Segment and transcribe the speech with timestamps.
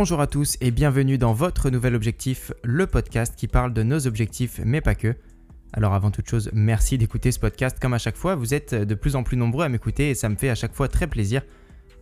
[0.00, 4.06] Bonjour à tous et bienvenue dans votre nouvel objectif, le podcast qui parle de nos
[4.06, 5.16] objectifs mais pas que.
[5.72, 8.94] Alors avant toute chose, merci d'écouter ce podcast comme à chaque fois, vous êtes de
[8.94, 11.42] plus en plus nombreux à m'écouter et ça me fait à chaque fois très plaisir.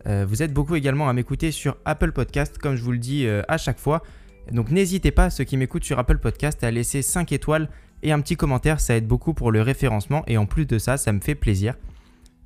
[0.05, 3.25] Euh, vous êtes beaucoup également à m'écouter sur Apple Podcast comme je vous le dis
[3.25, 4.03] euh, à chaque fois.
[4.51, 7.67] Donc n'hésitez pas, ceux qui m'écoutent sur Apple Podcast, à laisser 5 étoiles
[8.03, 10.97] et un petit commentaire, ça aide beaucoup pour le référencement et en plus de ça,
[10.97, 11.73] ça me fait plaisir.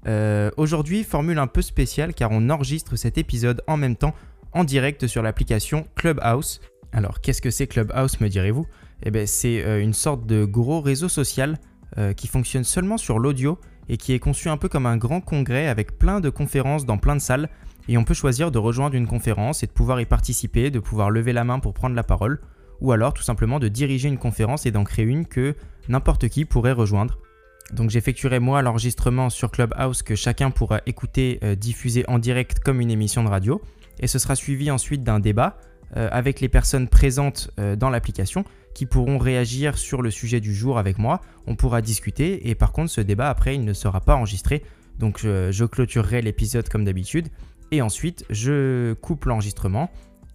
[0.07, 4.15] Euh, aujourd'hui, formule un peu spéciale car on enregistre cet épisode en même temps
[4.53, 6.61] en direct sur l'application Clubhouse.
[6.91, 8.65] Alors qu'est-ce que c'est Clubhouse me direz-vous?
[9.03, 11.57] Eh bien c'est euh, une sorte de gros réseau social
[11.97, 15.21] euh, qui fonctionne seulement sur l'audio et qui est conçu un peu comme un grand
[15.21, 17.49] congrès avec plein de conférences dans plein de salles
[17.87, 21.09] et on peut choisir de rejoindre une conférence et de pouvoir y participer, de pouvoir
[21.09, 22.39] lever la main pour prendre la parole
[22.79, 25.55] ou alors tout simplement de diriger une conférence et d'en créer une que
[25.87, 27.17] n'importe qui pourrait rejoindre.
[27.73, 32.81] Donc j'effectuerai moi l'enregistrement sur Clubhouse que chacun pourra écouter euh, diffuser en direct comme
[32.81, 33.61] une émission de radio.
[34.01, 35.57] Et ce sera suivi ensuite d'un débat
[35.97, 40.55] euh, avec les personnes présentes euh, dans l'application qui pourront réagir sur le sujet du
[40.55, 41.19] jour avec moi.
[41.47, 44.63] On pourra discuter et par contre ce débat après il ne sera pas enregistré.
[44.99, 47.27] Donc je clôturerai l'épisode comme d'habitude
[47.71, 49.89] et ensuite je coupe l'enregistrement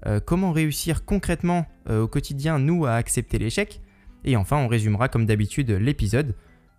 [0.06, 3.80] Euh, Comment réussir concrètement euh, au quotidien, nous, à accepter l'échec?
[4.24, 6.34] Et enfin, on résumera comme d'habitude l'épisode.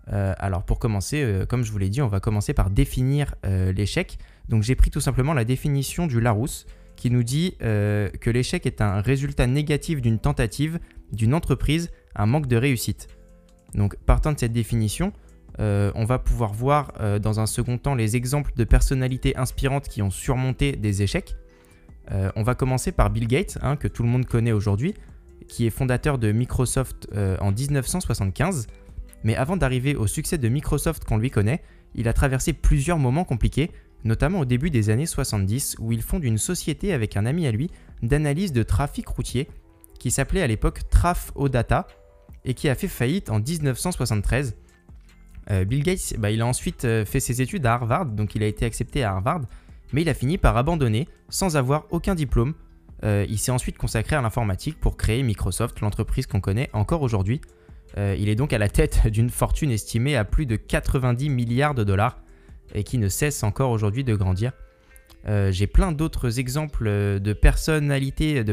[0.08, 4.18] alors pour commencer, comme je vous l'ai dit, on va commencer par définir l'échec.
[4.50, 6.66] Donc j'ai pris tout simplement la définition du Larousse
[6.98, 10.80] qui nous dit que l'échec est un résultat négatif d'une tentative
[11.14, 13.08] d'une entreprise un manque de réussite.
[13.76, 15.14] Donc partant de cette définition,
[15.60, 19.88] euh, on va pouvoir voir euh, dans un second temps les exemples de personnalités inspirantes
[19.88, 21.36] qui ont surmonté des échecs.
[22.12, 24.94] Euh, on va commencer par Bill Gates, hein, que tout le monde connaît aujourd'hui,
[25.47, 27.07] qui est fondateur de Microsoft
[27.40, 28.68] en 1975.
[29.23, 31.62] Mais avant d'arriver au succès de Microsoft qu'on lui connaît,
[31.95, 33.72] il a traversé plusieurs moments compliqués,
[34.03, 37.51] notamment au début des années 70, où il fonde une société avec un ami à
[37.51, 37.69] lui
[38.03, 39.47] d'analyse de trafic routier
[40.00, 41.88] qui s'appelait à l'époque Traf Data
[42.45, 44.56] et qui a fait faillite en 1973.
[45.50, 48.44] Euh, Bill Gates, bah, il a ensuite euh, fait ses études à Harvard, donc il
[48.44, 49.41] a été accepté à Harvard,
[49.94, 52.53] mais il a fini par abandonner sans avoir aucun diplôme.
[53.03, 57.42] Euh, il s'est ensuite consacré à l'informatique pour créer Microsoft, l'entreprise qu'on connaît encore aujourd'hui.
[57.96, 61.84] il est donc à la tête d'une fortune estimée à plus de 90 milliards de
[61.84, 62.20] dollars
[62.74, 64.52] et qui ne cesse encore aujourd'hui de grandir.
[65.50, 66.86] J'ai plein d'autres exemples
[67.19, 68.44] de personnalités,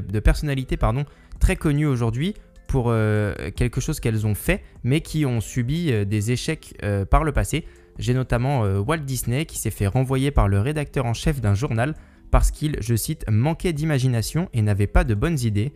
[1.38, 2.34] très connues aujourd'hui
[2.74, 7.04] pour euh, quelque chose qu'elles ont fait, mais qui ont subi euh, des échecs euh,
[7.04, 7.66] par le passé.
[7.98, 11.94] J'ai notamment Walt Disney qui s'est fait renvoyer par le rédacteur en chef d'un journal
[12.30, 15.72] parce qu'il, je cite, manquait d'imagination et n'avait pas de bonnes idées.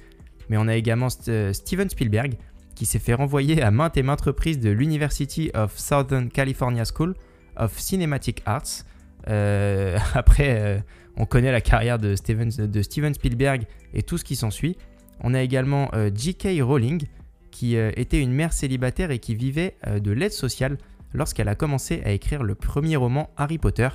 [0.48, 2.34] Mais on a également Steven Spielberg
[2.74, 7.14] qui s'est fait renvoyer à maintes et maintes reprises de l'University of Southern California School
[7.56, 8.84] of Cinematic Arts.
[10.14, 10.82] après,
[11.18, 14.76] on connaît la carrière de Steven, de Steven Spielberg et tout ce qui s'ensuit.
[15.20, 16.62] On a également euh, J.K.
[16.62, 17.02] Rowling,
[17.50, 20.78] qui euh, était une mère célibataire et qui vivait euh, de l'aide sociale
[21.12, 23.88] lorsqu'elle a commencé à écrire le premier roman Harry Potter.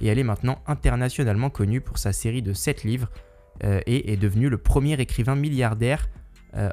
[0.00, 3.08] Et elle est maintenant internationalement connue pour sa série de 7 livres
[3.62, 6.08] et est devenue le premier écrivain milliardaire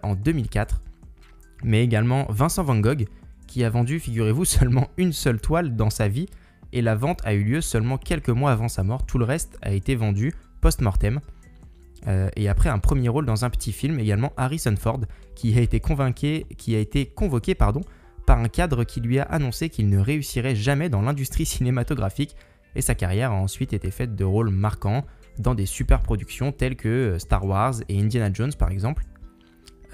[0.01, 0.81] en 2004.
[1.63, 3.05] Mais également Vincent Van Gogh,
[3.47, 6.27] qui a vendu, figurez-vous, seulement une seule toile dans sa vie,
[6.73, 9.05] et la vente a eu lieu seulement quelques mois avant sa mort.
[9.05, 11.19] Tout le reste a été vendu post-mortem.
[12.07, 15.01] Euh, et après un premier rôle dans un petit film, également Harrison Ford,
[15.35, 15.81] qui a été,
[16.57, 17.81] qui a été convoqué pardon,
[18.25, 22.35] par un cadre qui lui a annoncé qu'il ne réussirait jamais dans l'industrie cinématographique,
[22.75, 25.05] et sa carrière a ensuite été faite de rôles marquants
[25.39, 29.03] dans des super productions telles que euh, Star Wars et Indiana Jones par exemple.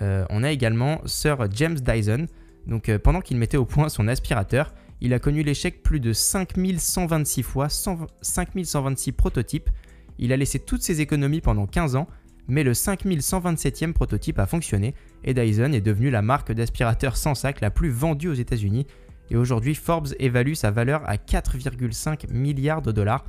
[0.02, 2.28] on a également Sir James Dyson.
[2.68, 7.44] Donc pendant qu'il mettait au point son aspirateur, il a connu l'échec plus de 5126
[7.44, 9.70] fois, 5126 prototypes.
[10.18, 12.08] Il a laissé toutes ses économies pendant 15 ans,
[12.48, 17.62] mais le 5127e prototype a fonctionné et Dyson est devenu la marque d'aspirateur sans sac
[17.62, 18.88] la plus vendue aux États-Unis.
[19.30, 23.26] Et aujourd'hui, Forbes évalue sa valeur à 4,5 milliards de dollars.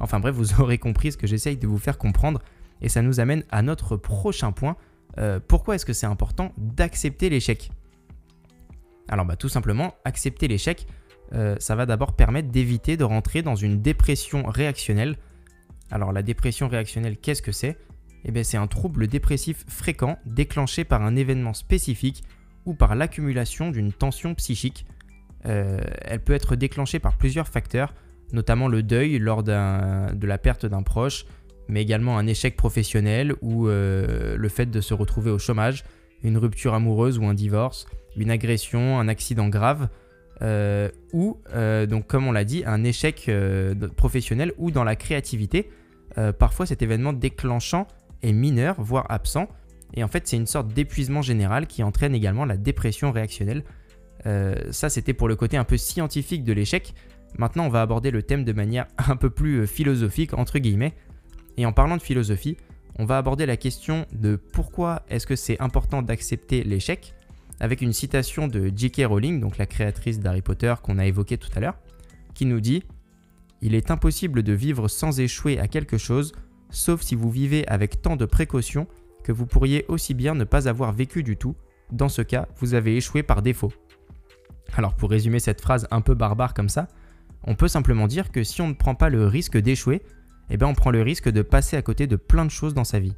[0.00, 2.40] Enfin bref, vous aurez compris ce que j'essaye de vous faire comprendre.
[2.80, 4.76] Et ça nous amène à notre prochain point.
[5.18, 7.70] Euh, pourquoi est-ce que c'est important d'accepter l'échec?
[9.08, 10.86] Alors bah, tout simplement, accepter l'échec,
[11.32, 15.16] euh, ça va d'abord permettre d'éviter de rentrer dans une dépression réactionnelle.
[15.90, 17.78] Alors la dépression réactionnelle, qu'est-ce que c'est?
[18.28, 22.22] Eh bien, C'est un trouble dépressif fréquent déclenché par un événement spécifique
[22.66, 24.84] ou par l'accumulation d'une tension psychique.
[25.46, 27.94] Euh, elle peut être déclenchée par plusieurs facteurs,
[28.34, 31.24] notamment le deuil lors de la perte d'un proche,
[31.68, 35.84] mais également un échec professionnel ou euh, le fait de se retrouver au chômage,
[36.22, 39.88] une rupture amoureuse ou un divorce, une agression, un accident grave,
[40.42, 41.38] euh, ou,
[41.88, 43.30] donc comme on l'a dit, un échec
[43.96, 45.70] professionnel ou dans la créativité.
[46.38, 47.88] parfois, cet événement déclenchant
[48.22, 49.48] est mineur, voire absent.
[49.94, 53.64] Et en fait, c'est une sorte d'épuisement général qui entraîne également la dépression réactionnelle.
[54.70, 56.94] ça, c'était pour le côté un peu scientifique de l'échec.
[57.38, 60.94] Maintenant, on va aborder le thème de manière un peu plus philosophique, entre guillemets.
[61.56, 62.56] Et en parlant de philosophie,
[62.98, 67.14] on va aborder la question de pourquoi est-ce que c'est important d'accepter l'échec
[67.60, 69.02] avec une citation de J.K.
[69.06, 71.76] Rowling, donc la créatrice d'Harry Potter qu'on a évoqué tout à l'heure,
[72.34, 72.84] qui nous dit
[73.62, 76.32] Il est impossible de vivre sans échouer à quelque chose,
[76.70, 78.86] sauf si vous vivez avec tant de précautions
[79.24, 81.56] que vous pourriez aussi bien ne pas avoir vécu du tout.
[81.92, 83.72] Dans ce cas, vous avez échoué par défaut.
[84.74, 86.88] Alors pour résumer cette phrase un peu barbare comme ça,
[87.44, 90.02] on peut simplement dire que si on ne prend pas le risque d'échouer,
[90.50, 92.84] eh bien on prend le risque de passer à côté de plein de choses dans
[92.84, 93.14] sa vie.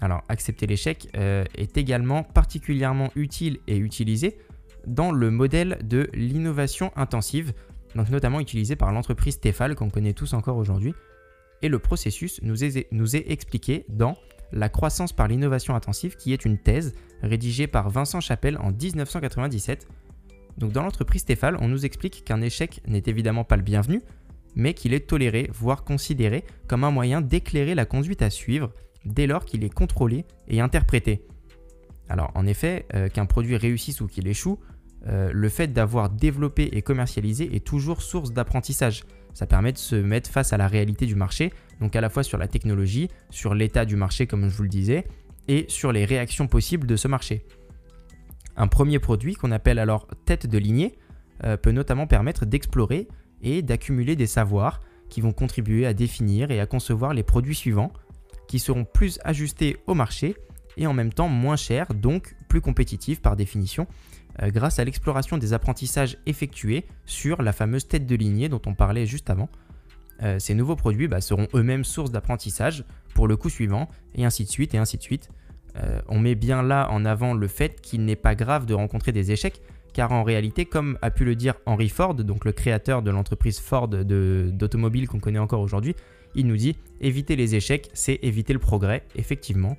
[0.00, 4.38] Alors, accepter l'échec euh, est également particulièrement utile et utilisé
[4.86, 7.52] dans le modèle de l'innovation intensive,
[7.94, 10.94] donc notamment utilisé par l'entreprise Tefal qu'on connaît tous encore aujourd'hui.
[11.62, 14.16] Et le processus nous est, expliqué dans
[14.52, 19.88] La croissance par l'innovation intensive, qui est une thèse rédigée par Vincent Chapelle en 1997.
[20.56, 24.02] Donc dans l'entreprise Tefal, on nous explique qu'un échec n'est évidemment pas le bienvenu,
[24.54, 28.72] mais qu'il est toléré, voire considéré comme un moyen d'éclairer la conduite à suivre
[29.04, 31.26] dès lors qu'il est contrôlé et interprété.
[32.08, 34.58] Alors en effet, euh, qu'un produit réussisse ou qu'il échoue,
[35.06, 39.04] euh, le fait d'avoir développé et commercialisé est toujours source d'apprentissage.
[39.38, 42.24] Ça permet de se mettre face à la réalité du marché, donc à la fois
[42.24, 45.06] sur la technologie, sur l'état du marché comme je vous le disais,
[45.46, 47.46] et sur les réactions possibles de ce marché.
[48.56, 50.98] Un premier produit qu'on appelle alors tête de lignée
[51.44, 53.06] euh, peut notamment permettre d'explorer
[53.40, 57.92] et d'accumuler des savoirs qui vont contribuer à définir et à concevoir les produits suivants
[58.48, 60.34] qui seront plus ajustés au marché
[60.76, 63.86] et en même temps moins chers, donc plus compétitifs par définition,
[64.40, 69.06] grâce à l'exploration des apprentissages effectués sur la fameuse tête de lignée dont on parlait
[69.06, 69.48] juste avant.
[70.22, 74.44] Euh, ces nouveaux produits bah, seront eux-mêmes source d'apprentissage pour le coup suivant, et ainsi
[74.44, 75.30] de suite, et ainsi de suite.
[75.76, 79.12] Euh, on met bien là en avant le fait qu'il n'est pas grave de rencontrer
[79.12, 79.60] des échecs,
[79.92, 83.58] car en réalité, comme a pu le dire Henry Ford, donc le créateur de l'entreprise
[83.58, 85.94] Ford d'automobile qu'on connaît encore aujourd'hui,
[86.34, 89.76] il nous dit éviter les échecs, c'est éviter le progrès, effectivement.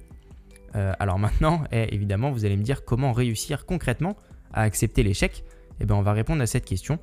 [0.76, 4.16] Euh, alors maintenant, eh, évidemment, vous allez me dire comment réussir concrètement
[4.54, 5.44] à accepter l'échec.
[5.80, 7.00] Eh bien, on va répondre à cette question.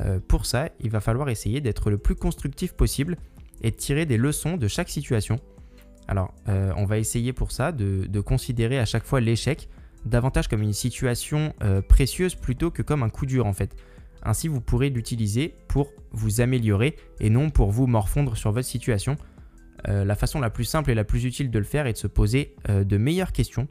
[0.00, 3.16] Euh, pour ça, il va falloir essayer d'être le plus constructif possible
[3.62, 5.38] et de tirer des leçons de chaque situation.
[6.08, 9.68] Alors, euh, on va essayer pour ça de, de considérer à chaque fois l'échec
[10.04, 11.52] davantage comme une situation
[11.88, 13.74] précieuse plutôt que comme un coup dur en fait.
[14.22, 19.16] Ainsi, vous pourrez l'utiliser pour vous améliorer et non pour vous morfondre sur votre situation.
[19.88, 21.98] Euh, la façon la plus simple et la plus utile de le faire est de
[21.98, 23.68] se poser euh, de meilleures questions.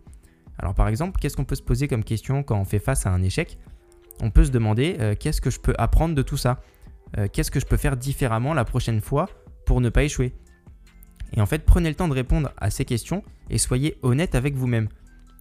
[0.57, 3.12] Alors par exemple, qu'est-ce qu'on peut se poser comme question quand on fait face à
[3.12, 3.57] un échec?
[4.21, 6.62] On peut se demander euh, qu'est-ce que je peux apprendre de tout ça?
[7.31, 9.29] Qu'est-ce que je peux faire différemment la prochaine fois
[9.65, 10.33] pour ne pas échouer?
[11.33, 14.55] Et en fait, prenez le temps de répondre à ces questions et soyez honnête avec
[14.55, 14.89] vous-même.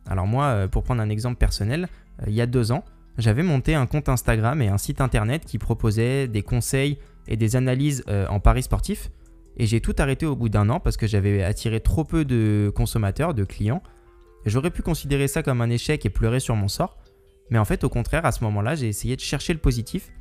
[0.06, 1.88] Alors moi, pour prendre un exemple personnel,
[2.28, 2.84] il y a deux ans,
[3.16, 7.56] j'avais monté un compte Instagram et un site internet qui proposait des conseils et des
[7.56, 9.10] analyses euh, en paris sportifs.
[9.56, 12.72] Et j'ai tout arrêté au bout d'un an parce que j'avais attiré trop peu de
[12.74, 13.82] consommateurs, de clients.
[14.46, 16.98] J'aurais pu considérer ça comme un échec et pleurer sur mon sort.
[17.50, 20.12] Mais en fait, au contraire, à ce moment-là, j'ai essayé de chercher le positif.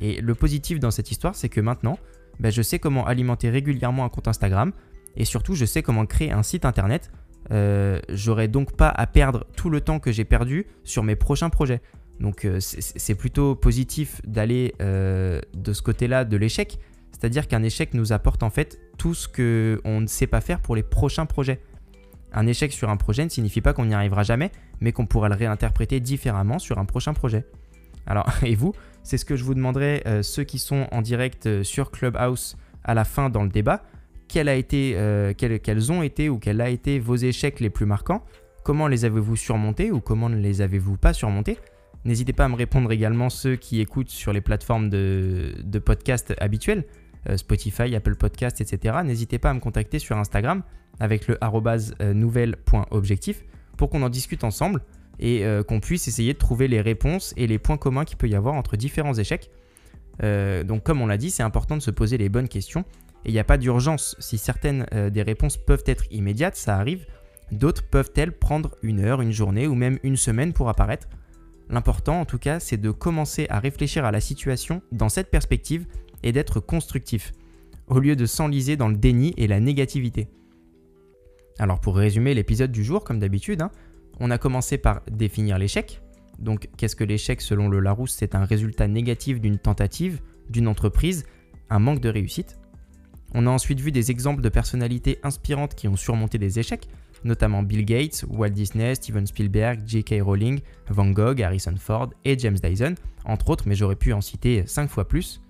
[0.00, 1.98] Et le positif dans cette histoire, c'est que maintenant,
[2.40, 4.72] ben, je sais comment alimenter régulièrement un compte Instagram.
[5.16, 7.10] Et surtout, je sais comment créer un site internet.
[7.50, 11.50] Euh, j'aurais donc pas à perdre tout le temps que j'ai perdu sur mes prochains
[11.50, 11.80] projets.
[12.20, 16.78] Donc euh, c'est plutôt positif d'aller euh, de ce côté-là de l'échec.
[17.10, 20.76] C'est-à-dire qu'un échec nous apporte en fait tout ce qu'on ne sait pas faire pour
[20.76, 21.60] les prochains projets.
[22.32, 25.28] Un échec sur un projet ne signifie pas qu'on n'y arrivera jamais, mais qu'on pourra
[25.28, 27.44] le réinterpréter différemment sur un prochain projet.
[28.06, 31.46] Alors, et vous, c'est ce que je vous demanderai, euh, ceux qui sont en direct
[31.46, 33.82] euh, sur Clubhouse à la fin dans le débat.
[34.34, 38.24] Euh, quels, ont été ou quels a été vos échecs les plus marquants?
[38.64, 41.58] Comment les avez-vous surmontés ou comment ne les avez-vous pas surmontés?
[42.06, 46.34] N'hésitez pas à me répondre également ceux qui écoutent sur les plateformes de, de podcasts
[46.38, 46.84] habituelles,
[47.36, 49.00] Spotify, Apple Podcasts, etc.
[49.04, 50.62] N'hésitez pas à me contacter sur Instagram
[51.02, 51.36] avec le
[52.12, 53.44] nouvelle.objectif
[53.76, 54.82] pour qu'on en discute ensemble
[55.18, 58.28] et euh, qu'on puisse essayer de trouver les réponses et les points communs qu'il peut
[58.28, 59.50] y avoir entre différents échecs.
[60.22, 62.84] Euh, donc comme on l'a dit, c'est important de se poser les bonnes questions
[63.24, 64.14] et il n'y a pas d'urgence.
[64.20, 67.06] Si certaines euh, des réponses peuvent être immédiates, ça arrive.
[67.50, 71.08] D'autres peuvent-elles prendre une heure, une journée ou même une semaine pour apparaître?
[71.68, 75.86] L'important en tout cas, c'est de commencer à réfléchir à la situation dans cette perspective
[76.22, 77.32] et d'être constructif,
[77.88, 80.28] au lieu de s'enliser dans le déni et la négativité.
[81.58, 83.70] Alors pour résumer l'épisode du jour, comme d'habitude, hein,
[84.20, 86.00] on a commencé par définir l'échec.
[86.38, 88.14] Donc, qu'est-ce que l'échec selon le Larousse?
[88.18, 91.24] C'est un résultat négatif d'une tentative, d'une entreprise,
[91.70, 92.58] un manque de réussite.
[93.34, 96.88] On a ensuite vu des exemples de personnalités inspirantes qui ont surmonté des échecs,
[97.24, 100.16] notamment Bill Gates, Walt Disney, Steven Spielberg, J.K.
[100.22, 102.94] Rowling, Van Gogh, Harrison Ford et James Dyson,
[103.24, 105.40] entre autres, mais j'aurais pu en citer 5 fois plus.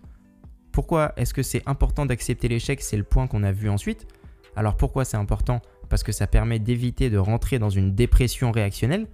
[0.70, 2.80] Pourquoi est-ce que c'est important d'accepter l'échec?
[2.82, 4.06] C'est le point qu'on a vu ensuite.
[4.54, 5.60] Alors pourquoi c'est important
[5.92, 9.08] parce que ça permet d'éviter de rentrer dans une dépression réactionnelle.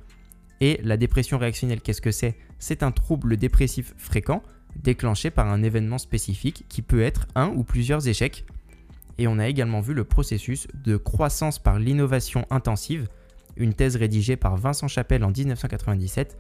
[0.61, 2.37] Et la dépression réactionnelle, qu'est-ce que c'est?
[2.61, 4.45] C'est un trouble dépressif fréquent
[4.77, 8.47] déclenché par un événement spécifique qui peut être un ou plusieurs échecs.
[9.19, 13.09] Et on a également vu le processus de croissance par l'innovation intensive,
[13.57, 16.39] une thèse rédigée par Vincent Chapelle en 1997.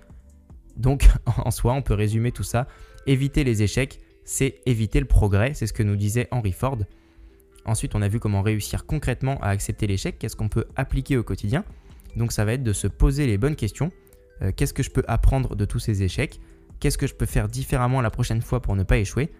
[0.76, 2.68] Donc en soi, on peut résumer tout ça.
[3.08, 6.78] Éviter les échecs, c'est éviter le progrès, c'est ce que nous disait Henry Ford.
[7.68, 11.22] Ensuite, on a vu comment réussir concrètement à accepter l'échec, qu'est-ce qu'on peut appliquer au
[11.22, 11.64] quotidien?
[12.16, 13.92] Donc ça va être de se poser les bonnes questions.
[14.40, 16.40] Euh, qu'est-ce que je peux apprendre de tous ces échecs?
[16.80, 19.30] Qu'est-ce que je peux faire différemment la prochaine fois pour ne pas échouer?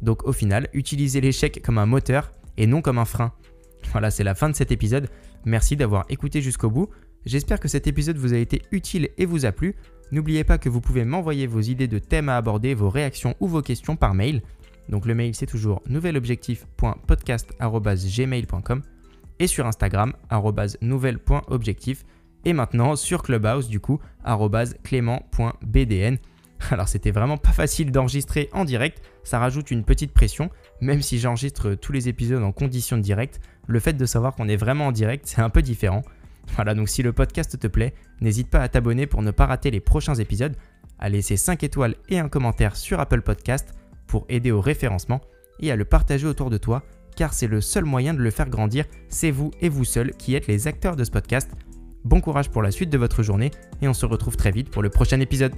[0.00, 3.32] Donc au final, utiliser l'échec comme un moteur et non comme un frein.
[3.90, 5.08] Voilà, c'est la fin de cet épisode.
[5.44, 6.88] Merci d'avoir écouté jusqu'au bout.
[7.26, 9.74] J'espère que cet épisode vous a été utile et vous a plu.
[10.12, 13.48] N'oubliez pas que vous pouvez m'envoyer vos idées de thèmes à aborder, vos réactions ou
[13.48, 14.40] vos questions par mail.
[14.88, 18.82] Donc le mail c'est toujours nouvelobjectif.podcast.gmail.com
[19.38, 20.12] et sur Instagram
[20.80, 22.04] nouvelle.objectif
[22.44, 24.00] et maintenant sur Clubhouse du coup
[24.82, 26.16] clément.bdn.
[26.70, 31.18] Alors c'était vraiment pas facile d'enregistrer en direct, ça rajoute une petite pression, même si
[31.18, 34.88] j'enregistre tous les épisodes en conditions de direct, le fait de savoir qu'on est vraiment
[34.88, 36.02] en direct c'est un peu différent.
[36.56, 39.70] Voilà donc si le podcast te plaît, n'hésite pas à t'abonner pour ne pas rater
[39.70, 40.56] les prochains épisodes,
[40.98, 43.74] à laisser 5 étoiles et un commentaire sur Apple Podcast
[44.12, 45.22] pour aider au référencement
[45.58, 46.82] et à le partager autour de toi
[47.16, 50.34] car c'est le seul moyen de le faire grandir, c'est vous et vous seul qui
[50.34, 51.50] êtes les acteurs de ce podcast.
[52.04, 53.50] Bon courage pour la suite de votre journée
[53.80, 55.54] et on se retrouve très vite pour le prochain épisode.